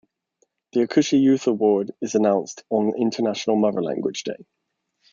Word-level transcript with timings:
The 0.73 0.79
Ekushey 0.79 1.21
Youth 1.21 1.45
Award 1.45 1.91
is 2.01 2.15
announced 2.15 2.63
on 2.71 2.95
International 2.97 3.55
Mother 3.55 3.83
Language 3.83 4.23
Day. 4.23 4.47